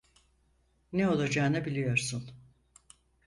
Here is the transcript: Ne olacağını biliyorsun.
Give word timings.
Ne 0.93 1.09
olacağını 1.09 1.65
biliyorsun. 1.65 2.31